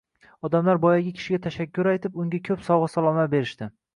[0.47, 3.71] Odamlar boyagi kishiga tashakkur aytib, unga ko‘p sovg‘a-salomlar berishdi.